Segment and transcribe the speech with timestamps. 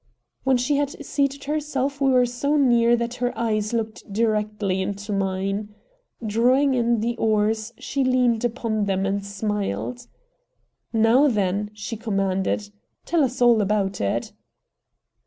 [0.43, 5.13] When she had seated herself we were so near that her eyes looked directly into
[5.13, 5.75] mine.
[6.25, 10.07] Drawing in the oars, she leaned upon them and smiled.
[10.91, 12.71] "Now, then," she commanded,
[13.05, 14.33] "tell us all about it."